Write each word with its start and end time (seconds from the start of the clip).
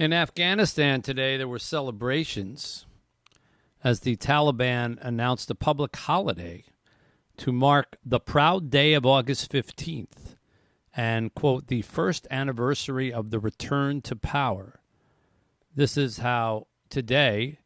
In 0.00 0.14
Afghanistan 0.14 1.02
today, 1.02 1.36
there 1.36 1.46
were 1.46 1.58
celebrations 1.58 2.86
as 3.84 4.00
the 4.00 4.16
Taliban 4.16 4.96
announced 5.02 5.50
a 5.50 5.54
public 5.54 5.94
holiday 5.94 6.64
to 7.36 7.52
mark 7.52 7.98
the 8.02 8.18
proud 8.18 8.70
day 8.70 8.94
of 8.94 9.04
August 9.04 9.52
15th 9.52 10.36
and, 10.96 11.34
quote, 11.34 11.66
the 11.66 11.82
first 11.82 12.26
anniversary 12.30 13.12
of 13.12 13.30
the 13.30 13.38
return 13.38 14.00
to 14.00 14.16
power. 14.16 14.80
This 15.76 15.98
is 15.98 16.16
how 16.16 16.68
today 16.88 17.58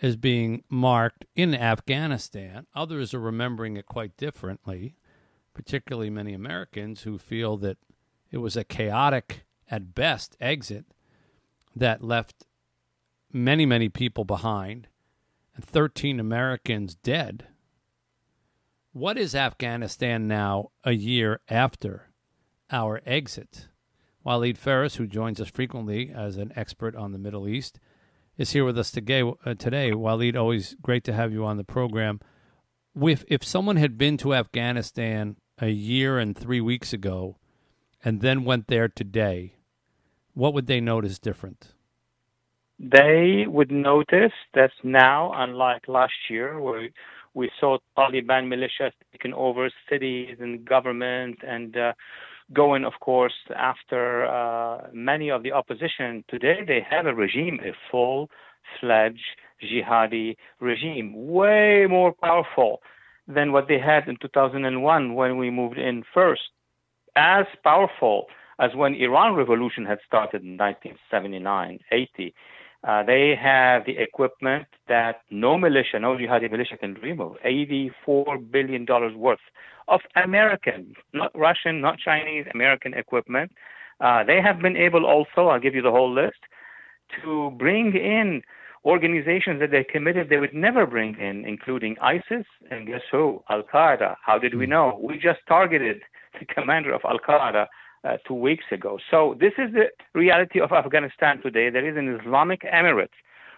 is 0.00 0.16
being 0.16 0.64
marked 0.70 1.26
in 1.36 1.54
Afghanistan. 1.54 2.66
Others 2.74 3.12
are 3.12 3.20
remembering 3.20 3.76
it 3.76 3.84
quite 3.84 4.16
differently, 4.16 4.96
particularly 5.52 6.08
many 6.08 6.32
Americans 6.32 7.02
who 7.02 7.18
feel 7.18 7.58
that 7.58 7.76
it 8.30 8.38
was 8.38 8.56
a 8.56 8.64
chaotic, 8.64 9.44
at 9.70 9.94
best, 9.94 10.38
exit 10.40 10.86
that 11.74 12.02
left 12.02 12.44
many, 13.32 13.66
many 13.66 13.88
people 13.88 14.24
behind 14.24 14.88
and 15.54 15.64
13 15.64 16.18
Americans 16.20 16.94
dead. 16.94 17.46
What 18.92 19.16
is 19.16 19.34
Afghanistan 19.34 20.28
now, 20.28 20.70
a 20.84 20.92
year 20.92 21.40
after 21.48 22.10
our 22.70 23.00
exit? 23.06 23.68
Walid 24.24 24.58
Phares, 24.58 24.96
who 24.96 25.06
joins 25.06 25.40
us 25.40 25.48
frequently 25.48 26.12
as 26.14 26.36
an 26.36 26.52
expert 26.54 26.94
on 26.94 27.12
the 27.12 27.18
Middle 27.18 27.48
East, 27.48 27.80
is 28.36 28.52
here 28.52 28.64
with 28.64 28.78
us 28.78 28.90
today. 28.90 29.22
Uh, 29.44 29.54
today, 29.54 29.92
Walid, 29.92 30.36
always 30.36 30.76
great 30.80 31.04
to 31.04 31.12
have 31.12 31.32
you 31.32 31.44
on 31.44 31.56
the 31.56 31.64
program. 31.64 32.20
If 32.94 33.24
if 33.28 33.42
someone 33.42 33.76
had 33.76 33.98
been 33.98 34.16
to 34.18 34.34
Afghanistan 34.34 35.36
a 35.58 35.68
year 35.68 36.18
and 36.18 36.36
three 36.36 36.60
weeks 36.60 36.92
ago, 36.92 37.38
and 38.04 38.20
then 38.20 38.44
went 38.44 38.68
there 38.68 38.88
today, 38.88 39.56
what 40.34 40.54
would 40.54 40.66
they 40.66 40.80
notice 40.80 41.18
different? 41.18 41.74
They 42.78 43.44
would 43.46 43.70
notice 43.70 44.32
that 44.54 44.72
now, 44.82 45.32
unlike 45.34 45.86
last 45.88 46.14
year, 46.28 46.60
where 46.60 46.88
we 47.34 47.50
saw 47.60 47.78
Taliban 47.96 48.48
militias 48.48 48.92
taking 49.12 49.32
over 49.34 49.70
cities 49.88 50.36
and 50.40 50.64
government 50.64 51.38
and 51.46 51.76
uh, 51.76 51.92
going, 52.52 52.84
of 52.84 52.94
course, 53.00 53.34
after 53.56 54.26
uh, 54.26 54.88
many 54.92 55.30
of 55.30 55.42
the 55.42 55.52
opposition. 55.52 56.24
Today, 56.28 56.60
they 56.66 56.84
have 56.88 57.06
a 57.06 57.14
regime, 57.14 57.60
a 57.64 57.72
full 57.90 58.28
fledged 58.80 59.20
jihadi 59.62 60.36
regime, 60.60 61.12
way 61.14 61.86
more 61.88 62.12
powerful 62.12 62.80
than 63.28 63.52
what 63.52 63.68
they 63.68 63.78
had 63.78 64.08
in 64.08 64.16
2001 64.20 65.14
when 65.14 65.36
we 65.36 65.50
moved 65.50 65.78
in 65.78 66.02
first. 66.12 66.42
As 67.14 67.46
powerful 67.62 68.26
as 68.62 68.70
when 68.76 68.94
Iran 68.94 69.34
revolution 69.34 69.84
had 69.84 69.98
started 70.06 70.42
in 70.44 70.56
1979, 70.56 71.80
80. 71.90 72.34
Uh, 72.84 73.02
they 73.02 73.34
have 73.40 73.84
the 73.84 73.98
equipment 73.98 74.66
that 74.88 75.22
no 75.30 75.58
militia, 75.58 75.98
no 75.98 76.16
jihadi 76.16 76.50
militia 76.50 76.76
can 76.76 76.94
dream 76.94 77.20
of. 77.20 77.36
$84 77.44 78.50
billion 78.50 78.86
worth 79.18 79.38
of 79.88 80.00
American, 80.14 80.94
not 81.12 81.32
Russian, 81.34 81.80
not 81.80 81.98
Chinese, 81.98 82.46
American 82.54 82.94
equipment. 82.94 83.50
Uh, 84.00 84.22
they 84.24 84.40
have 84.40 84.60
been 84.60 84.76
able 84.76 85.06
also, 85.06 85.48
I'll 85.48 85.60
give 85.60 85.74
you 85.74 85.82
the 85.82 85.90
whole 85.90 86.12
list, 86.12 86.38
to 87.22 87.50
bring 87.58 87.94
in 87.94 88.42
organizations 88.84 89.60
that 89.60 89.70
they 89.72 89.84
committed 89.84 90.28
they 90.28 90.38
would 90.38 90.54
never 90.54 90.86
bring 90.86 91.16
in, 91.18 91.44
including 91.44 91.96
ISIS 92.00 92.46
and 92.70 92.86
guess 92.86 93.02
who? 93.10 93.42
Al 93.48 93.62
Qaeda. 93.62 94.16
How 94.24 94.38
did 94.38 94.54
we 94.54 94.66
know? 94.66 95.00
We 95.02 95.18
just 95.18 95.40
targeted 95.48 96.02
the 96.38 96.46
commander 96.46 96.92
of 96.92 97.02
Al 97.04 97.18
Qaeda 97.18 97.66
uh, 98.04 98.16
two 98.26 98.34
weeks 98.34 98.64
ago. 98.70 98.98
So 99.10 99.36
this 99.38 99.52
is 99.58 99.72
the 99.72 99.86
reality 100.14 100.60
of 100.60 100.72
Afghanistan 100.72 101.40
today. 101.42 101.70
There 101.70 101.88
is 101.88 101.96
an 101.96 102.18
Islamic 102.20 102.62
Emirate 102.62 103.08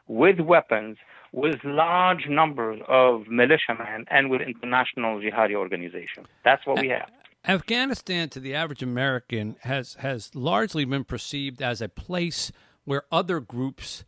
with 0.06 0.40
weapons, 0.40 0.98
with 1.32 1.56
large 1.64 2.26
numbers 2.28 2.80
of 2.88 3.26
militiamen, 3.28 4.04
and 4.10 4.30
with 4.30 4.42
international 4.42 5.18
jihadi 5.18 5.54
organizations. 5.54 6.26
That's 6.44 6.66
what 6.66 6.80
we 6.80 6.88
have. 6.88 7.08
Afghanistan, 7.46 8.28
to 8.30 8.40
the 8.40 8.54
average 8.54 8.82
American, 8.82 9.56
has 9.62 9.94
has 9.94 10.34
largely 10.34 10.84
been 10.84 11.04
perceived 11.04 11.60
as 11.60 11.82
a 11.82 11.88
place 11.88 12.50
where 12.84 13.04
other 13.12 13.40
groups 13.40 14.04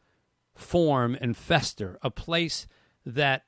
form 0.55 1.17
and 1.21 1.37
fester, 1.37 1.99
a 2.03 2.11
place 2.11 2.67
that 3.05 3.45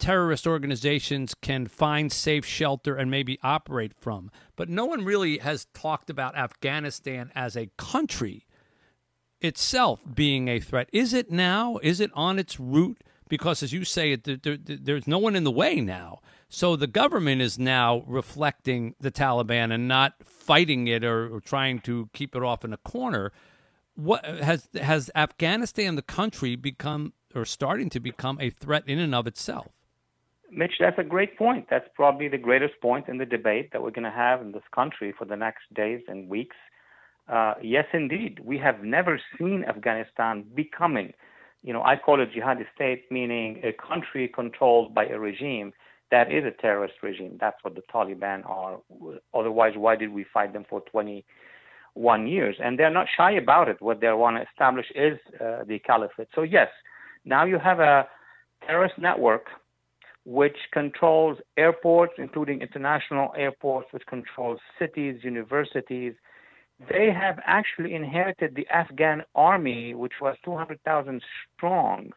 terrorist 0.00 0.46
organizations 0.46 1.34
can 1.34 1.66
find 1.66 2.10
safe 2.10 2.44
shelter 2.44 2.96
and 2.96 3.10
maybe 3.10 3.38
operate 3.42 3.92
from. 3.94 4.30
But 4.56 4.68
no 4.68 4.86
one 4.86 5.04
really 5.04 5.38
has 5.38 5.66
talked 5.74 6.10
about 6.10 6.36
Afghanistan 6.36 7.30
as 7.34 7.56
a 7.56 7.70
country 7.76 8.46
itself 9.40 10.00
being 10.12 10.48
a 10.48 10.60
threat. 10.60 10.88
Is 10.92 11.12
it 11.12 11.30
now? 11.30 11.78
Is 11.82 12.00
it 12.00 12.10
on 12.14 12.38
its 12.38 12.58
route? 12.58 12.98
Because, 13.28 13.62
as 13.62 13.72
you 13.72 13.84
say, 13.84 14.16
there, 14.16 14.36
there, 14.36 14.58
there's 14.58 15.06
no 15.06 15.18
one 15.18 15.36
in 15.36 15.44
the 15.44 15.52
way 15.52 15.80
now. 15.80 16.20
So 16.48 16.74
the 16.74 16.88
government 16.88 17.40
is 17.40 17.60
now 17.60 18.02
reflecting 18.08 18.96
the 18.98 19.12
Taliban 19.12 19.72
and 19.72 19.86
not 19.86 20.14
fighting 20.24 20.88
it 20.88 21.04
or, 21.04 21.32
or 21.32 21.40
trying 21.40 21.78
to 21.82 22.10
keep 22.12 22.34
it 22.34 22.42
off 22.42 22.64
in 22.64 22.72
a 22.72 22.76
corner. 22.78 23.30
What 23.94 24.24
has 24.24 24.68
has 24.74 25.10
Afghanistan, 25.14 25.94
the 25.94 26.02
country, 26.02 26.56
become 26.56 27.12
or 27.36 27.44
starting 27.44 27.88
to 27.90 28.00
become 28.00 28.40
a 28.40 28.50
threat 28.50 28.82
in 28.88 28.98
and 28.98 29.14
of 29.14 29.28
itself? 29.28 29.68
Mitch, 30.52 30.74
that's 30.80 30.98
a 30.98 31.04
great 31.04 31.38
point. 31.38 31.66
That's 31.70 31.88
probably 31.94 32.28
the 32.28 32.38
greatest 32.38 32.74
point 32.80 33.08
in 33.08 33.18
the 33.18 33.26
debate 33.26 33.70
that 33.72 33.82
we're 33.82 33.90
going 33.90 34.04
to 34.04 34.10
have 34.10 34.40
in 34.40 34.52
this 34.52 34.62
country 34.74 35.14
for 35.16 35.24
the 35.24 35.36
next 35.36 35.62
days 35.74 36.02
and 36.08 36.28
weeks. 36.28 36.56
Uh, 37.28 37.54
yes, 37.62 37.84
indeed, 37.92 38.40
we 38.44 38.58
have 38.58 38.82
never 38.82 39.20
seen 39.38 39.64
Afghanistan 39.68 40.44
becoming, 40.54 41.12
you 41.62 41.72
know, 41.72 41.82
I 41.82 41.96
call 41.96 42.20
it 42.20 42.30
jihadi 42.32 42.64
state, 42.74 43.04
meaning 43.10 43.60
a 43.62 43.72
country 43.72 44.28
controlled 44.28 44.94
by 44.94 45.06
a 45.06 45.18
regime 45.18 45.72
that 46.10 46.32
is 46.32 46.44
a 46.44 46.50
terrorist 46.50 46.94
regime. 47.02 47.36
That's 47.40 47.56
what 47.62 47.74
the 47.76 47.82
Taliban 47.92 48.44
are. 48.48 48.78
Otherwise, 49.32 49.74
why 49.76 49.96
did 49.96 50.12
we 50.12 50.24
fight 50.24 50.52
them 50.52 50.66
for 50.68 50.80
21 50.80 52.26
years? 52.26 52.56
And 52.62 52.78
they're 52.78 52.90
not 52.90 53.06
shy 53.16 53.32
about 53.32 53.68
it. 53.68 53.80
What 53.80 54.00
they 54.00 54.08
want 54.08 54.36
to 54.36 54.42
establish 54.42 54.86
is 54.94 55.18
uh, 55.40 55.64
the 55.66 55.78
caliphate. 55.78 56.28
So 56.34 56.42
yes, 56.42 56.68
now 57.24 57.44
you 57.44 57.58
have 57.58 57.78
a 57.78 58.08
terrorist 58.66 58.94
network 58.98 59.46
which 60.24 60.56
controls 60.72 61.38
airports, 61.56 62.14
including 62.18 62.60
international 62.60 63.32
airports, 63.36 63.88
which 63.92 64.04
controls 64.06 64.58
cities, 64.78 65.20
universities. 65.22 66.14
They 66.88 67.10
have 67.10 67.38
actually 67.46 67.94
inherited 67.94 68.54
the 68.54 68.66
Afghan 68.68 69.22
army, 69.34 69.94
which 69.94 70.14
was 70.20 70.36
200,000 70.44 71.22
strong, 71.56 72.10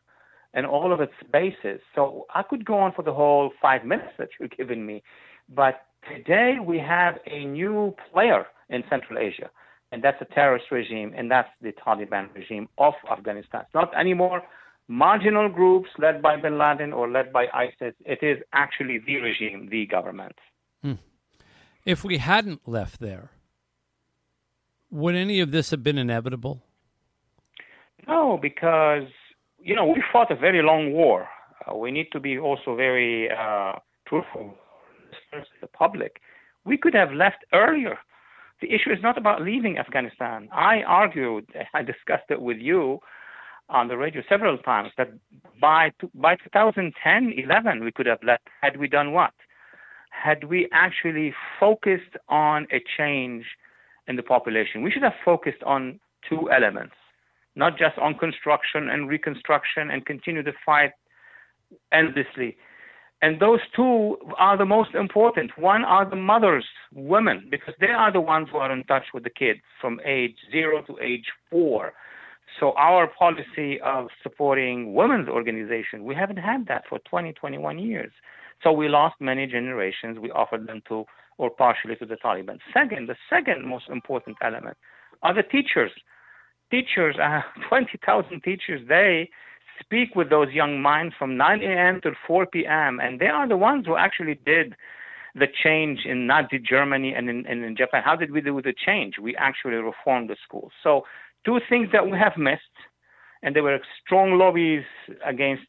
and 0.53 0.65
all 0.65 0.93
of 0.93 1.01
its 1.01 1.13
bases. 1.31 1.81
So 1.95 2.25
I 2.33 2.43
could 2.43 2.65
go 2.65 2.77
on 2.77 2.93
for 2.93 3.03
the 3.03 3.13
whole 3.13 3.51
five 3.61 3.85
minutes 3.85 4.13
that 4.17 4.29
you've 4.39 4.51
given 4.51 4.85
me. 4.85 5.03
But 5.49 5.81
today 6.09 6.57
we 6.63 6.79
have 6.79 7.15
a 7.25 7.45
new 7.45 7.95
player 8.11 8.45
in 8.69 8.83
Central 8.89 9.19
Asia, 9.19 9.49
and 9.91 10.03
that's 10.03 10.21
a 10.21 10.25
terrorist 10.25 10.65
regime, 10.71 11.13
and 11.15 11.29
that's 11.29 11.49
the 11.61 11.71
Taliban 11.71 12.33
regime 12.33 12.67
of 12.77 12.93
Afghanistan. 13.11 13.61
It's 13.61 13.73
not 13.73 13.97
anymore 13.97 14.43
marginal 14.87 15.49
groups 15.49 15.89
led 15.97 16.21
by 16.21 16.35
bin 16.37 16.57
Laden 16.57 16.93
or 16.93 17.09
led 17.09 17.31
by 17.31 17.47
ISIS. 17.53 17.95
It 18.05 18.19
is 18.21 18.37
actually 18.53 18.99
the 19.05 19.17
regime, 19.17 19.69
the 19.69 19.85
government. 19.85 20.37
Hmm. 20.81 20.93
If 21.85 22.03
we 22.03 22.17
hadn't 22.17 22.61
left 22.67 22.99
there, 22.99 23.31
would 24.91 25.15
any 25.15 25.39
of 25.39 25.51
this 25.51 25.71
have 25.71 25.83
been 25.83 25.97
inevitable? 25.97 26.61
No, 28.07 28.37
because, 28.41 29.07
you 29.59 29.75
know, 29.75 29.85
we 29.85 30.03
fought 30.11 30.31
a 30.31 30.35
very 30.35 30.61
long 30.61 30.93
war. 30.93 31.27
Uh, 31.65 31.75
we 31.75 31.91
need 31.91 32.07
to 32.11 32.19
be 32.19 32.37
also 32.37 32.75
very 32.75 33.29
uh, 33.31 33.73
truthful 34.07 34.53
to 35.31 35.43
the 35.61 35.67
public. 35.67 36.21
We 36.65 36.77
could 36.77 36.93
have 36.93 37.11
left 37.11 37.45
earlier. 37.53 37.97
The 38.61 38.67
issue 38.73 38.91
is 38.91 38.99
not 39.01 39.17
about 39.17 39.41
leaving 39.41 39.77
Afghanistan. 39.77 40.47
I 40.53 40.83
argued, 40.83 41.49
I 41.73 41.81
discussed 41.81 42.29
it 42.29 42.41
with 42.41 42.57
you, 42.57 42.99
on 43.69 43.87
the 43.87 43.97
radio 43.97 44.21
several 44.27 44.57
times 44.57 44.89
that 44.97 45.09
by 45.59 45.91
by 46.15 46.35
2010, 46.35 47.33
11, 47.37 47.83
we 47.83 47.91
could 47.91 48.05
have 48.05 48.23
left. 48.23 48.47
Had 48.61 48.77
we 48.77 48.87
done 48.87 49.13
what? 49.13 49.33
Had 50.11 50.43
we 50.43 50.67
actually 50.71 51.33
focused 51.59 52.15
on 52.29 52.67
a 52.71 52.81
change 52.97 53.45
in 54.07 54.15
the 54.15 54.23
population? 54.23 54.83
We 54.83 54.91
should 54.91 55.03
have 55.03 55.13
focused 55.25 55.63
on 55.63 55.99
two 56.29 56.51
elements, 56.51 56.95
not 57.55 57.77
just 57.77 57.97
on 57.97 58.15
construction 58.15 58.89
and 58.89 59.09
reconstruction 59.09 59.89
and 59.89 60.05
continue 60.05 60.43
to 60.43 60.53
fight 60.65 60.91
endlessly. 61.91 62.57
And 63.21 63.39
those 63.39 63.61
two 63.73 64.17
are 64.37 64.57
the 64.57 64.65
most 64.65 64.93
important. 64.93 65.57
One 65.57 65.85
are 65.85 66.07
the 66.07 66.17
mothers, 66.17 66.65
women, 66.93 67.47
because 67.49 67.73
they 67.79 67.87
are 67.87 68.11
the 68.11 68.19
ones 68.19 68.49
who 68.51 68.57
are 68.57 68.71
in 68.71 68.83
touch 68.83 69.05
with 69.13 69.23
the 69.23 69.29
kids 69.29 69.61
from 69.79 70.01
age 70.05 70.35
zero 70.51 70.81
to 70.83 70.97
age 71.01 71.25
four 71.49 71.93
so 72.59 72.73
our 72.73 73.07
policy 73.07 73.79
of 73.81 74.07
supporting 74.21 74.93
women's 74.93 75.29
organization, 75.29 76.03
we 76.03 76.15
haven't 76.15 76.37
had 76.37 76.67
that 76.67 76.83
for 76.87 76.99
20, 76.99 77.33
21 77.33 77.79
years. 77.79 78.11
So 78.63 78.71
we 78.71 78.87
lost 78.87 79.15
many 79.19 79.45
generations. 79.47 80.19
We 80.19 80.31
offered 80.31 80.67
them 80.67 80.81
to, 80.87 81.05
or 81.37 81.49
partially 81.49 81.95
to 81.97 82.05
the 82.05 82.15
Taliban. 82.15 82.59
Second, 82.73 83.09
the 83.09 83.15
second 83.29 83.65
most 83.67 83.89
important 83.89 84.37
element 84.41 84.77
are 85.21 85.33
the 85.33 85.43
teachers. 85.43 85.91
teachers, 86.71 87.15
uh, 87.21 87.41
20,000 87.69 88.41
teachers, 88.41 88.81
they 88.87 89.29
speak 89.79 90.15
with 90.15 90.29
those 90.29 90.51
young 90.51 90.81
minds 90.81 91.13
from 91.17 91.37
9 91.37 91.61
a.m. 91.61 92.01
to 92.01 92.11
4 92.27 92.45
p.m. 92.47 92.99
And 92.99 93.19
they 93.19 93.27
are 93.27 93.47
the 93.47 93.57
ones 93.57 93.85
who 93.85 93.97
actually 93.97 94.39
did 94.45 94.75
the 95.35 95.47
change 95.63 96.01
in 96.05 96.27
Nazi 96.27 96.59
Germany 96.59 97.13
and 97.13 97.29
in, 97.29 97.45
and 97.47 97.63
in 97.63 97.75
Japan. 97.75 98.03
How 98.05 98.15
did 98.15 98.31
we 98.31 98.41
do 98.41 98.61
the 98.61 98.73
change? 98.73 99.15
We 99.19 99.35
actually 99.35 99.75
reformed 99.75 100.29
the 100.29 100.35
schools. 100.45 100.71
So, 100.83 101.05
two 101.45 101.59
things 101.69 101.89
that 101.91 102.05
we 102.09 102.17
have 102.17 102.37
missed, 102.37 102.63
and 103.41 103.55
there 103.55 103.63
were 103.63 103.79
strong 104.03 104.37
lobbies 104.37 104.83
against 105.25 105.63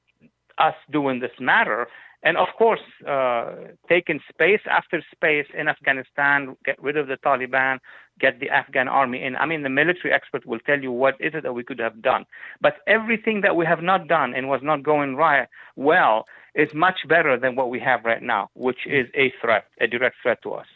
us 0.59 0.75
doing 0.91 1.21
this 1.21 1.33
matter. 1.41 1.87
And 2.23 2.39
of 2.39 2.49
course, 2.57 2.81
uh, 3.07 3.53
taking 3.87 4.19
space 4.33 4.63
after 4.71 5.03
space 5.13 5.47
in 5.53 5.69
Afghanistan, 5.69 6.57
get 6.65 6.83
rid 6.83 6.97
of 6.97 7.07
the 7.07 7.19
Taliban, 7.19 7.81
get 8.19 8.41
the 8.41 8.49
Afghan 8.49 8.89
army 8.89 9.23
in. 9.23 9.37
I 9.37 9.45
mean, 9.45 9.63
the 9.63 9.69
military 9.69 10.15
expert 10.15 10.47
will 10.47 10.61
tell 10.61 10.81
you 10.81 10.91
what 10.91 11.17
is 11.21 11.33
it 11.35 11.43
that 11.43 11.53
we 11.53 11.63
could 11.63 11.79
have 11.81 12.01
done. 12.01 12.25
But 12.63 12.77
everything 12.87 13.43
that 13.43 13.57
we 13.57 13.67
have 13.67 13.83
not 13.83 14.09
done 14.09 14.33
and 14.35 14.49
was 14.49 14.61
not 14.63 14.83
going 14.83 15.17
right 15.17 15.49
well 15.77 16.25
is 16.55 16.69
much 16.73 17.01
better 17.07 17.39
than 17.39 17.57
what 17.57 17.69
we 17.69 17.79
have 17.81 18.05
right 18.05 18.23
now, 18.23 18.49
which 18.55 18.87
is 18.87 19.07
a 19.15 19.31
threat, 19.43 19.67
a 19.81 19.87
direct 19.87 20.17
threat 20.23 20.39
to 20.45 20.53
us. 20.53 20.67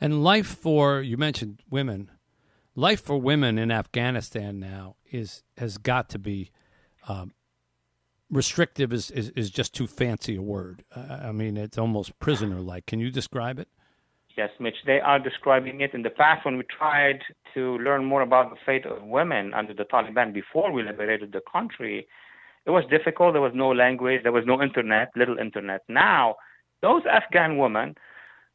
And 0.00 0.24
life 0.24 0.46
for 0.46 1.02
you 1.02 1.18
mentioned 1.18 1.62
women, 1.68 2.10
life 2.74 3.02
for 3.02 3.20
women 3.20 3.58
in 3.58 3.70
Afghanistan 3.70 4.60
now 4.60 4.96
is 5.10 5.42
has 5.56 5.78
got 5.78 6.08
to 6.10 6.18
be 6.18 6.50
um, 7.08 7.32
restrictive. 8.30 8.92
Is, 8.92 9.10
is 9.10 9.30
is 9.30 9.50
just 9.50 9.74
too 9.74 9.86
fancy 9.86 10.36
a 10.36 10.42
word. 10.42 10.84
Uh, 10.94 11.20
I 11.24 11.32
mean, 11.32 11.56
it's 11.56 11.78
almost 11.78 12.18
prisoner 12.18 12.60
like. 12.60 12.86
Can 12.86 13.00
you 13.00 13.10
describe 13.10 13.58
it? 13.58 13.68
Yes, 14.36 14.50
Mitch, 14.58 14.76
they 14.86 15.00
are 15.00 15.18
describing 15.18 15.80
it. 15.80 15.92
In 15.92 16.02
the 16.02 16.10
past, 16.10 16.44
when 16.44 16.56
we 16.56 16.64
tried 16.64 17.20
to 17.54 17.78
learn 17.78 18.04
more 18.04 18.22
about 18.22 18.50
the 18.50 18.56
fate 18.64 18.86
of 18.86 19.02
women 19.02 19.52
under 19.52 19.74
the 19.74 19.84
Taliban 19.84 20.32
before 20.32 20.72
we 20.72 20.82
liberated 20.82 21.32
the 21.32 21.42
country, 21.52 22.06
it 22.64 22.70
was 22.70 22.84
difficult. 22.88 23.34
There 23.34 23.42
was 23.42 23.52
no 23.54 23.70
language, 23.70 24.22
there 24.22 24.32
was 24.32 24.44
no 24.46 24.62
internet, 24.62 25.10
little 25.16 25.36
internet. 25.38 25.82
Now, 25.88 26.36
those 26.80 27.02
Afghan 27.10 27.58
women, 27.58 27.96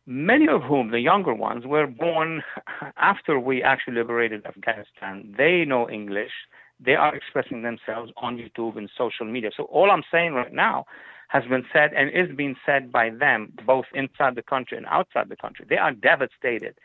many 0.06 0.48
of 0.48 0.62
whom, 0.63 0.92
the 0.92 1.00
younger 1.00 1.34
ones, 1.34 1.66
were 1.66 1.88
born 1.88 2.44
after 2.98 3.40
we 3.40 3.63
actually 3.63 3.96
liberated 3.96 4.46
Afghanistan. 4.46 5.34
They 5.38 5.66
know 5.66 5.90
English. 5.90 6.31
They 6.80 6.96
are 6.96 7.16
expressing 7.16 7.62
themselves 7.62 8.12
on 8.18 8.38
YouTube 8.38 8.78
and 8.78 8.90
social 8.98 9.25
media. 9.25 9.52
So 9.56 9.63
all 9.63 9.92
I'm 9.92 10.04
saying 10.12 10.34
right 10.34 10.54
now 10.54 10.86
has 11.30 11.44
been 11.46 11.66
said 11.72 11.92
and 11.94 12.10
is 12.10 12.36
being 12.36 12.56
said 12.66 12.92
by 12.92 13.10
them, 13.10 13.54
both 13.66 13.86
inside 13.94 14.36
the 14.36 14.44
country 14.44 14.78
and 14.78 14.86
outside 14.88 15.30
the 15.30 15.36
country. 15.36 15.66
They 15.68 15.78
are 15.78 15.92
devastated. 15.92 16.75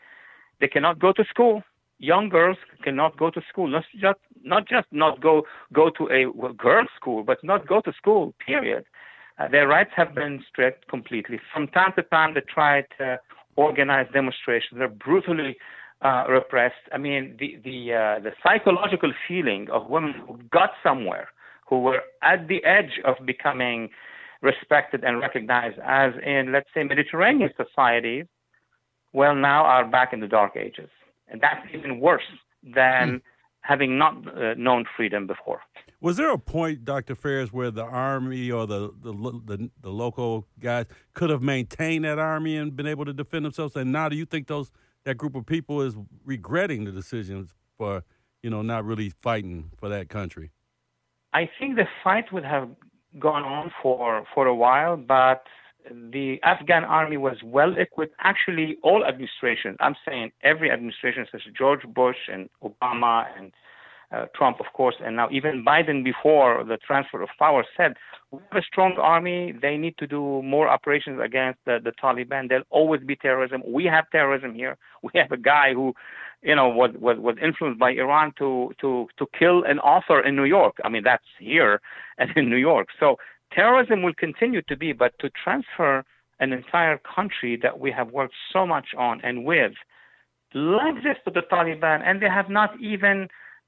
They 0.59 0.67
cannot 0.67 0.99
go 0.99 1.11
to 1.13 1.23
school 1.25 1.63
young 2.01 2.29
girls 2.29 2.57
cannot 2.83 3.17
go 3.17 3.29
to 3.29 3.41
school. 3.47 3.67
Not 3.67 3.85
just 3.95 4.19
not 4.43 4.67
just 4.67 4.87
not 4.91 5.21
go 5.21 5.43
go 5.71 5.89
to 5.91 6.09
a 6.09 6.53
girls' 6.53 6.89
school, 6.95 7.23
but 7.23 7.37
not 7.43 7.67
go 7.67 7.79
to 7.81 7.93
school. 7.93 8.33
Period. 8.45 8.85
Uh, 9.41 9.47
their 9.47 9.67
rights 9.67 9.91
have 9.95 10.13
been 10.13 10.43
stripped 10.49 10.87
completely. 10.87 11.39
From 11.53 11.67
time 11.67 11.93
to 11.95 12.03
time, 12.03 12.33
they 12.33 12.41
try 12.41 12.83
to 12.97 13.19
organize 13.55 14.07
demonstrations. 14.13 14.77
They're 14.77 14.87
brutally 14.87 15.57
uh, 16.01 16.25
repressed. 16.29 16.85
I 16.91 16.97
mean, 16.97 17.37
the 17.39 17.57
the 17.63 17.93
uh, 17.93 18.19
the 18.19 18.31
psychological 18.43 19.13
feeling 19.27 19.69
of 19.71 19.89
women 19.89 20.13
who 20.27 20.37
got 20.51 20.71
somewhere, 20.83 21.29
who 21.67 21.79
were 21.79 22.01
at 22.21 22.47
the 22.47 22.63
edge 22.63 22.99
of 23.05 23.15
becoming 23.25 23.89
respected 24.41 25.03
and 25.03 25.19
recognized, 25.19 25.77
as 25.83 26.13
in 26.25 26.51
let's 26.51 26.69
say 26.73 26.83
Mediterranean 26.83 27.51
societies, 27.55 28.25
well 29.13 29.35
now 29.35 29.63
are 29.63 29.85
back 29.85 30.13
in 30.13 30.19
the 30.19 30.27
dark 30.27 30.55
ages 30.55 30.89
and 31.31 31.41
that's 31.41 31.65
even 31.73 31.99
worse 31.99 32.29
than 32.63 33.09
hmm. 33.09 33.15
having 33.61 33.97
not 33.97 34.15
uh, 34.27 34.53
known 34.55 34.85
freedom 34.95 35.25
before. 35.25 35.61
Was 36.01 36.17
there 36.17 36.31
a 36.31 36.37
point, 36.39 36.83
Dr. 36.83 37.13
Phares, 37.13 37.53
where 37.53 37.69
the 37.69 37.83
army 37.83 38.51
or 38.51 38.65
the, 38.65 38.91
the 39.01 39.13
the, 39.13 39.69
the 39.81 39.89
local 39.91 40.47
guys 40.59 40.87
could 41.13 41.29
have 41.29 41.43
maintained 41.43 42.05
that 42.05 42.17
army 42.17 42.57
and 42.57 42.75
been 42.75 42.87
able 42.87 43.05
to 43.05 43.13
defend 43.13 43.45
themselves? 43.45 43.75
And 43.75 43.91
now, 43.91 44.09
do 44.09 44.15
you 44.15 44.25
think 44.25 44.47
those 44.47 44.71
that 45.03 45.15
group 45.17 45.35
of 45.35 45.45
people 45.45 45.79
is 45.81 45.95
regretting 46.25 46.85
the 46.85 46.91
decisions 46.91 47.53
for 47.77 48.03
you 48.41 48.49
know 48.49 48.63
not 48.63 48.83
really 48.83 49.09
fighting 49.21 49.69
for 49.77 49.89
that 49.89 50.09
country? 50.09 50.49
I 51.33 51.47
think 51.59 51.75
the 51.75 51.87
fight 52.03 52.33
would 52.33 52.45
have 52.45 52.69
gone 53.19 53.43
on 53.43 53.71
for 53.83 54.25
for 54.33 54.47
a 54.47 54.55
while, 54.55 54.97
but 54.97 55.43
the 55.89 56.39
Afghan 56.41 56.83
army 56.83 57.17
was 57.17 57.37
well 57.43 57.77
equipped. 57.77 58.15
Actually, 58.19 58.77
all 58.81 59.05
administrations, 59.05 59.77
I'm 59.79 59.95
saying 60.07 60.31
every 60.41 60.71
administration, 60.71 61.27
such 61.31 61.41
as 61.47 61.53
George 61.53 61.83
Bush 61.93 62.17
and 62.27 62.49
Obama 62.63 63.25
and 63.37 63.51
uh, 64.13 64.25
Trump, 64.35 64.59
of 64.59 64.65
course, 64.73 64.95
and 65.03 65.15
now 65.15 65.29
even 65.31 65.63
Biden 65.65 66.03
before 66.03 66.63
the 66.63 66.77
transfer 66.77 67.21
of 67.21 67.29
power 67.39 67.63
said, 67.77 67.93
we 68.31 68.39
have 68.51 68.61
a 68.61 68.65
strong 68.65 68.95
army. 68.97 69.53
They 69.61 69.77
need 69.77 69.97
to 69.99 70.07
do 70.07 70.41
more 70.41 70.67
operations 70.67 71.19
against 71.23 71.59
the, 71.65 71.79
the 71.83 71.91
Taliban. 71.91 72.49
There'll 72.49 72.65
always 72.69 73.01
be 73.01 73.15
terrorism. 73.15 73.61
We 73.65 73.85
have 73.85 74.09
terrorism 74.11 74.53
here. 74.53 74.77
We 75.03 75.11
have 75.15 75.31
a 75.31 75.37
guy 75.37 75.73
who, 75.73 75.93
you 76.43 76.55
know, 76.55 76.69
was, 76.69 76.91
was, 76.99 77.17
was 77.19 77.35
influenced 77.41 77.79
by 77.79 77.91
Iran 77.91 78.33
to, 78.37 78.71
to, 78.81 79.07
to 79.17 79.25
kill 79.37 79.63
an 79.63 79.79
author 79.79 80.21
in 80.21 80.35
New 80.35 80.43
York. 80.43 80.75
I 80.83 80.89
mean, 80.89 81.03
that's 81.03 81.23
here 81.39 81.81
and 82.17 82.29
in 82.35 82.49
New 82.49 82.57
York. 82.57 82.89
So 82.99 83.15
terrorism 83.51 84.03
will 84.03 84.13
continue 84.13 84.61
to 84.63 84.77
be, 84.77 84.93
but 84.93 85.13
to 85.19 85.29
transfer 85.43 86.03
an 86.39 86.53
entire 86.53 86.99
country 86.99 87.57
that 87.61 87.79
we 87.79 87.91
have 87.91 88.11
worked 88.11 88.33
so 88.51 88.65
much 88.65 88.89
on 88.97 89.21
and 89.23 89.45
with, 89.45 89.73
like 90.53 90.95
this 90.95 91.17
to 91.25 91.31
the 91.31 91.41
Taliban, 91.51 92.01
and 92.03 92.21
they 92.21 92.29
have 92.29 92.49
not 92.49 92.71
even 92.81 93.27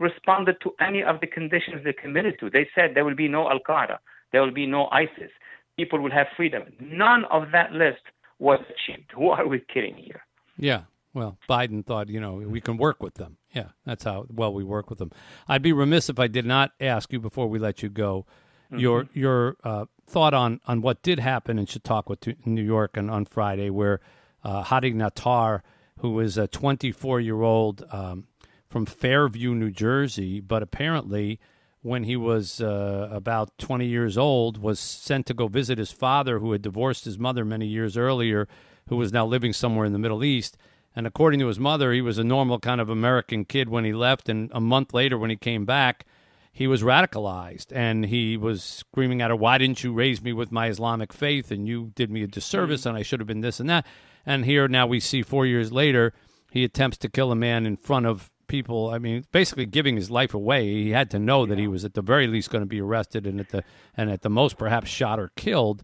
responded 0.10 0.58
to 0.64 0.70
any 0.80 1.02
of 1.02 1.16
the 1.22 1.28
conditions 1.28 1.84
they 1.84 1.94
committed 1.94 2.36
to. 2.40 2.50
They 2.50 2.68
said 2.76 2.92
there 2.94 3.06
will 3.06 3.22
be 3.26 3.32
no 3.38 3.50
Al 3.50 3.62
Qaeda, 3.68 3.98
there 4.32 4.42
will 4.42 4.58
be 4.64 4.68
no 4.68 4.88
ISIS, 5.04 5.32
people 5.78 6.00
will 6.00 6.12
have 6.12 6.28
freedom. 6.38 6.64
None 6.80 7.26
of 7.38 7.44
that 7.54 7.72
list 7.72 8.04
was 8.40 8.60
achieved. 8.74 9.10
Who 9.16 9.30
are 9.30 9.48
we 9.48 9.60
kidding 9.74 9.96
here? 9.96 10.22
Yeah. 10.58 10.82
Well, 11.14 11.38
Biden 11.48 11.86
thought, 11.86 12.10
you 12.10 12.20
know, 12.20 12.34
we 12.34 12.60
can 12.60 12.78
work 12.78 13.02
with 13.02 13.16
them. 13.16 13.38
Yeah, 13.52 13.70
that's 13.86 14.04
how 14.04 14.26
well 14.30 14.52
we 14.52 14.64
work 14.64 14.90
with 14.90 14.98
them. 14.98 15.12
I'd 15.48 15.62
be 15.62 15.72
remiss 15.72 16.10
if 16.10 16.20
I 16.20 16.28
did 16.28 16.46
not 16.46 16.72
ask 16.82 17.14
you 17.14 17.20
before 17.20 17.48
we 17.48 17.60
let 17.60 17.84
you 17.84 17.90
go 17.90 18.26
mm-hmm. 18.74 18.80
your 18.80 19.08
your 19.14 19.58
uh, 19.64 19.86
thought 20.08 20.34
on 20.34 20.60
on 20.66 20.82
what 20.82 21.02
did 21.02 21.20
happen 21.20 21.60
in 21.60 21.66
Chautauqua, 21.66 22.18
New 22.46 22.64
York, 22.64 22.98
and 22.98 23.10
on 23.10 23.26
Friday, 23.26 23.70
where 23.70 24.00
uh, 24.44 24.64
Hadi 24.64 24.94
Matar, 24.94 25.62
who 26.00 26.12
was 26.12 26.38
a 26.38 26.48
24 26.48 27.20
year 27.22 27.42
old 27.42 27.84
um, 27.92 28.28
from 28.74 28.88
Fairview, 28.88 29.54
New 29.54 29.70
Jersey, 29.70 30.40
but 30.40 30.64
apparently 30.64 31.40
when 31.84 32.06
he 32.06 32.16
was 32.16 32.60
uh, 32.60 33.08
about 33.12 33.56
20 33.60 33.86
years 33.86 34.18
old, 34.18 34.58
was 34.58 34.80
sent 34.80 35.28
to 35.28 35.34
go 35.36 35.48
visit 35.48 35.78
his 35.78 35.92
father, 35.92 36.40
who 36.40 36.54
had 36.54 36.64
divorced 36.64 37.06
his 37.06 37.20
mother 37.20 37.46
many 37.46 37.68
years 37.68 37.96
earlier, 37.96 38.48
who 38.90 38.96
was 38.96 39.14
now 39.14 39.28
living 39.28 39.54
somewhere 39.54 39.86
in 39.86 39.94
the 39.94 40.00
Middle 40.00 40.24
East. 40.24 40.58
And 40.96 41.06
according 41.06 41.40
to 41.42 41.48
his 41.48 41.60
mother, 41.60 41.94
he 41.94 42.02
was 42.02 42.18
a 42.18 42.24
normal 42.24 42.58
kind 42.58 42.82
of 42.82 42.90
American 42.90 43.46
kid 43.46 43.70
when 43.70 43.86
he 43.86 43.94
left. 43.94 44.28
And 44.28 44.50
a 44.52 44.60
month 44.60 44.92
later, 44.92 45.20
when 45.20 45.30
he 45.30 45.36
came 45.36 45.66
back, 45.66 46.08
he 46.52 46.66
was 46.66 46.82
radicalized 46.82 47.68
and 47.72 48.04
he 48.08 48.38
was 48.38 48.64
screaming 48.64 49.22
at 49.22 49.30
her, 49.30 49.36
Why 49.36 49.60
didn't 49.60 49.84
you 49.84 49.94
raise 49.94 50.20
me 50.20 50.34
with 50.34 50.52
my 50.52 50.68
Islamic 50.68 51.14
faith? 51.14 51.52
And 51.52 51.68
you 51.68 51.92
did 51.94 52.10
me 52.10 52.24
a 52.24 52.28
disservice 52.28 52.82
mm-hmm. 52.82 52.90
and 52.90 52.98
I 52.98 53.04
should 53.04 53.20
have 53.20 53.28
been 53.28 53.42
this 53.42 53.60
and 53.60 53.70
that. 53.70 53.86
And 54.26 54.46
here 54.46 54.68
now 54.68 54.88
we 54.88 55.00
see 55.00 55.22
four 55.22 55.46
years 55.46 55.72
later, 55.72 56.12
he 56.52 56.64
attempts 56.64 56.98
to 56.98 57.10
kill 57.10 57.32
a 57.32 57.36
man 57.36 57.68
in 57.68 57.78
front 57.78 58.08
of 58.08 58.32
people. 58.54 58.92
I 58.92 59.00
mean, 59.00 59.26
basically 59.32 59.66
giving 59.66 59.96
his 59.96 60.12
life 60.12 60.36
away. 60.36 60.68
He 60.68 60.92
had 60.92 61.10
to 61.10 61.18
know 61.18 61.48
that 61.48 61.58
he 61.58 61.68
was 61.68 61.84
at 61.84 61.96
the 61.96 62.04
very 62.04 62.28
least 62.28 62.52
going 62.52 62.62
to 62.62 62.68
be 62.68 62.80
arrested 62.80 63.26
and 63.26 63.40
at 63.40 63.50
the 63.50 63.64
and 63.98 64.12
at 64.12 64.22
the 64.22 64.30
most 64.30 64.60
perhaps 64.60 64.92
shot 64.92 65.20
or 65.20 65.32
killed. 65.36 65.82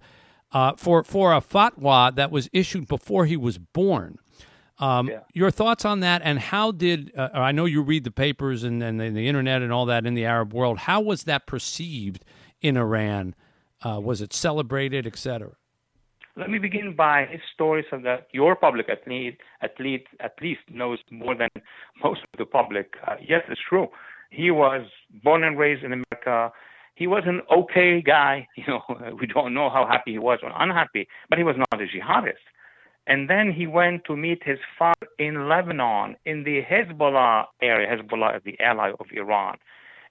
Uh, 0.52 0.74
for 0.78 1.04
for 1.04 1.34
a 1.34 1.42
fatwa 1.42 2.14
that 2.14 2.30
was 2.30 2.48
issued 2.54 2.88
before 2.88 3.26
he 3.26 3.36
was 3.36 3.58
born. 3.58 4.20
Um, 4.78 5.08
yeah. 5.08 5.22
Your 5.34 5.50
thoughts 5.50 5.84
on 5.84 6.02
that, 6.02 6.22
and 6.24 6.38
how 6.38 6.72
did 6.72 7.12
uh, 7.18 7.30
I 7.34 7.52
know 7.52 7.66
you 7.66 7.82
read 7.82 8.04
the 8.04 8.12
papers 8.12 8.64
and, 8.64 8.84
and 8.84 9.00
the, 9.00 9.10
the, 9.10 9.28
internet 9.28 9.62
and 9.64 9.74
all 9.74 9.88
that 9.88 10.06
in 10.06 10.14
the 10.14 10.26
Arab 10.26 10.54
world? 10.54 10.78
How 10.78 11.02
was 11.02 11.24
that 11.24 11.48
perceived 11.48 12.24
in 12.62 12.78
Iran? 12.78 13.36
Uh, 13.84 14.00
was 14.00 14.22
it 14.22 14.32
celebrated, 14.32 15.08
etc.? 15.08 15.54
Let 16.39 16.50
me 16.50 16.58
begin 16.58 16.96
by 16.96 17.25
his 17.29 17.41
story 17.53 17.86
so 17.91 18.00
that 18.05 18.27
your 18.31 18.55
public 18.55 18.88
at 18.88 19.05
least, 19.05 19.38
at 19.62 19.77
least, 19.77 20.05
at 20.22 20.36
least 20.41 20.62
knows 20.72 21.00
more 21.12 21.36
than 21.36 21.50
most 22.01 22.22
of 22.22 22.38
the 22.38 22.46
public. 22.46 22.93
Uh, 23.05 23.15
yes, 23.19 23.41
it's 23.50 23.60
true. 23.67 23.88
He 24.29 24.50
was 24.50 24.86
born 25.22 25.43
and 25.43 25.60
raised 25.60 25.84
in 25.84 25.91
America. 25.91 26.53
He 26.96 27.08
was 27.08 27.24
an 27.25 27.41
okay 27.51 28.01
guy. 28.01 28.48
You 28.55 28.63
know, 28.67 29.15
we 29.19 29.27
don't 29.27 29.53
know 29.53 29.69
how 29.69 29.86
happy 29.86 30.13
he 30.13 30.19
was 30.19 30.39
or 30.41 30.51
unhappy, 30.58 31.10
but 31.29 31.38
he 31.38 31.43
was 31.43 31.58
not 31.58 31.81
a 31.81 31.86
jihadist. 31.86 32.46
And 33.05 33.29
then 33.29 33.51
he 33.51 33.67
went 33.67 34.05
to 34.05 34.15
meet 34.15 34.41
his 34.46 34.60
father 34.77 35.08
in 35.17 35.50
Lebanon, 35.50 36.15
in 36.25 36.46
the 36.46 36.62
Hezbollah 36.62 37.46
area. 37.62 37.88
Hezbollah 37.88 38.38
is 38.38 38.43
the 38.46 38.58
ally 38.63 38.91
of 38.98 39.08
Iran. 39.12 39.58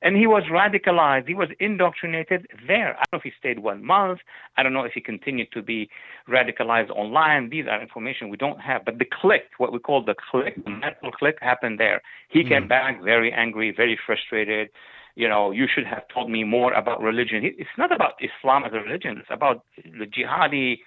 And 0.01 0.17
he 0.17 0.27
was 0.27 0.45
radicalized. 0.45 1.27
He 1.27 1.35
was 1.35 1.49
indoctrinated 1.59 2.47
there. 2.67 2.97
I 2.97 3.05
don't 3.11 3.15
know 3.15 3.19
if 3.19 3.23
he 3.25 3.33
stayed 3.39 3.59
one 3.59 3.85
month. 3.85 4.21
I 4.57 4.63
don't 4.63 4.73
know 4.73 4.85
if 4.85 4.93
he 4.93 5.01
continued 5.01 5.49
to 5.53 5.63
be 5.63 5.91
radicalized 6.29 6.91
online. 6.91 7.51
These 7.51 7.67
are 7.67 7.83
information 7.83 8.29
we 8.29 8.37
don't 8.37 8.61
have. 8.61 8.85
But 8.85 8.99
the 8.99 9.07
click, 9.21 9.45
what 9.59 9.73
we 9.73 9.81
call 9.81 10.05
the 10.05 10.15
click, 10.31 10.55
the 10.65 10.71
mental 10.71 11.11
click, 11.11 11.39
happened 11.41 11.81
there. 11.81 12.01
He 12.29 12.45
mm. 12.45 12.49
came 12.49 12.69
back 12.69 13.03
very 13.03 13.33
angry, 13.33 13.73
very 13.77 13.99
frustrated. 14.07 14.69
You 15.17 15.29
know, 15.29 15.51
you 15.51 15.67
should 15.73 15.87
have 15.87 16.05
told 16.15 16.31
me 16.31 16.45
more 16.45 16.73
about 16.75 17.03
religion. 17.03 17.41
It's 17.43 17.77
not 17.77 17.91
about 17.91 18.13
Islam 18.21 18.63
as 18.65 18.73
a 18.73 18.79
religion. 18.79 19.19
It's 19.19 19.31
about 19.33 19.65
the 19.77 20.07
jihadi 20.07 20.79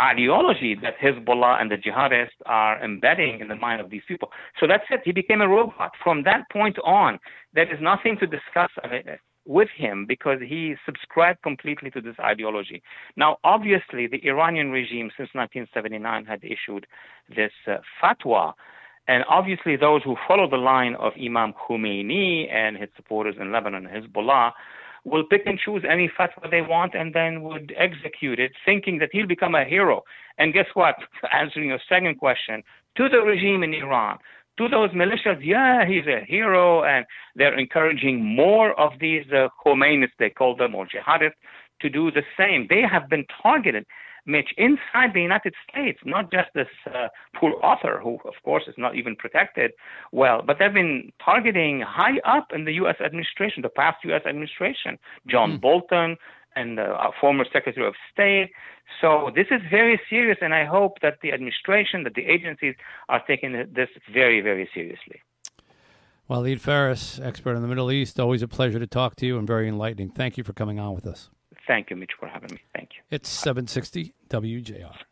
ideology 0.00 0.76
that 0.82 0.94
Hezbollah 0.98 1.60
and 1.60 1.70
the 1.70 1.76
jihadists 1.76 2.40
are 2.46 2.82
embedding 2.82 3.40
in 3.40 3.48
the 3.48 3.56
mind 3.56 3.80
of 3.80 3.90
these 3.90 4.02
people. 4.08 4.30
So 4.58 4.66
that's 4.66 4.84
it. 4.90 5.00
He 5.04 5.12
became 5.12 5.40
a 5.40 5.48
robot. 5.48 5.92
From 6.02 6.22
that 6.24 6.48
point 6.50 6.78
on, 6.84 7.18
there 7.54 7.72
is 7.72 7.80
nothing 7.80 8.16
to 8.20 8.26
discuss 8.26 8.70
with 9.46 9.68
him 9.76 10.06
because 10.06 10.38
he 10.46 10.74
subscribed 10.86 11.42
completely 11.42 11.90
to 11.90 12.00
this 12.00 12.16
ideology. 12.20 12.82
Now, 13.16 13.38
obviously, 13.44 14.06
the 14.06 14.24
Iranian 14.26 14.70
regime 14.70 15.10
since 15.16 15.30
1979 15.32 16.24
had 16.24 16.40
issued 16.44 16.86
this 17.28 17.52
uh, 17.66 17.78
fatwa. 18.02 18.52
And 19.08 19.24
obviously, 19.28 19.76
those 19.76 20.02
who 20.04 20.16
follow 20.28 20.48
the 20.48 20.56
line 20.56 20.94
of 20.94 21.12
Imam 21.20 21.52
Khomeini 21.52 22.52
and 22.52 22.76
his 22.76 22.88
supporters 22.96 23.34
in 23.40 23.50
Lebanon, 23.50 23.88
Hezbollah, 23.88 24.52
will 25.04 25.24
pick 25.24 25.42
and 25.46 25.58
choose 25.58 25.84
any 25.88 26.10
fatwa 26.18 26.50
they 26.50 26.62
want 26.62 26.94
and 26.94 27.14
then 27.14 27.42
would 27.42 27.74
execute 27.76 28.38
it, 28.38 28.52
thinking 28.64 28.98
that 28.98 29.10
he'll 29.12 29.26
become 29.26 29.54
a 29.54 29.64
hero. 29.64 30.02
And 30.38 30.52
guess 30.52 30.66
what? 30.74 30.96
Answering 31.32 31.68
your 31.68 31.80
second 31.88 32.18
question, 32.18 32.62
to 32.96 33.08
the 33.08 33.18
regime 33.18 33.62
in 33.62 33.74
Iran, 33.74 34.18
to 34.58 34.68
those 34.68 34.90
militias, 34.90 35.40
yeah, 35.42 35.86
he's 35.86 36.06
a 36.06 36.24
hero, 36.26 36.84
and 36.84 37.06
they're 37.34 37.58
encouraging 37.58 38.22
more 38.22 38.78
of 38.78 38.92
these 39.00 39.24
uh, 39.32 39.48
Khomeinis, 39.64 40.10
they 40.18 40.30
call 40.30 40.54
them, 40.56 40.74
or 40.74 40.86
jihadists, 40.86 41.32
to 41.80 41.88
do 41.88 42.10
the 42.10 42.22
same. 42.36 42.66
They 42.68 42.82
have 42.82 43.08
been 43.08 43.24
targeted 43.42 43.86
Mitch, 44.26 44.50
inside 44.56 45.14
the 45.14 45.22
United 45.22 45.54
States, 45.68 45.98
not 46.04 46.30
just 46.30 46.48
this 46.54 46.68
uh, 46.86 47.08
poor 47.34 47.52
author 47.62 48.00
who, 48.02 48.18
of 48.24 48.34
course, 48.44 48.64
is 48.66 48.74
not 48.78 48.96
even 48.96 49.16
protected 49.16 49.72
well, 50.12 50.42
but 50.46 50.58
they've 50.58 50.72
been 50.72 51.12
targeting 51.24 51.80
high 51.80 52.18
up 52.24 52.48
in 52.54 52.64
the 52.64 52.72
U.S. 52.74 52.96
administration, 53.04 53.62
the 53.62 53.68
past 53.68 53.98
U.S. 54.04 54.22
administration, 54.26 54.98
John 55.26 55.58
mm. 55.58 55.60
Bolton 55.60 56.16
and 56.56 56.78
the 56.78 56.82
uh, 56.82 57.10
former 57.20 57.44
Secretary 57.52 57.86
of 57.86 57.94
State. 58.12 58.50
So 59.00 59.30
this 59.34 59.46
is 59.50 59.60
very 59.70 60.00
serious, 60.10 60.38
and 60.40 60.52
I 60.52 60.64
hope 60.64 60.98
that 61.00 61.18
the 61.22 61.32
administration, 61.32 62.02
that 62.04 62.14
the 62.14 62.26
agencies 62.26 62.74
are 63.08 63.22
taking 63.26 63.52
this 63.52 63.88
very, 64.12 64.40
very 64.40 64.68
seriously. 64.74 65.22
Well, 66.26 66.40
Walid 66.40 66.60
Phares, 66.60 67.20
expert 67.22 67.56
in 67.56 67.62
the 67.62 67.68
Middle 67.68 67.90
East, 67.90 68.20
always 68.20 68.42
a 68.42 68.48
pleasure 68.48 68.78
to 68.78 68.86
talk 68.86 69.16
to 69.16 69.26
you 69.26 69.38
and 69.38 69.46
very 69.46 69.68
enlightening. 69.68 70.10
Thank 70.10 70.38
you 70.38 70.44
for 70.44 70.52
coming 70.52 70.78
on 70.78 70.94
with 70.94 71.06
us. 71.06 71.30
Thank 71.70 71.88
you, 71.90 71.94
Mitch, 71.94 72.10
for 72.18 72.26
having 72.26 72.50
me. 72.50 72.58
Thank 72.74 72.94
you. 72.96 73.02
It's 73.12 73.28
760 73.28 74.12
WJR. 74.28 75.04